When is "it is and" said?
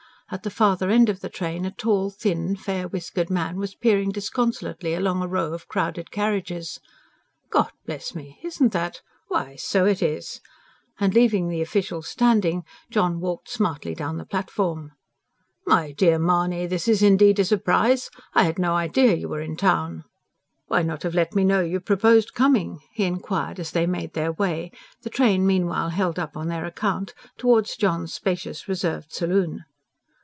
9.83-11.13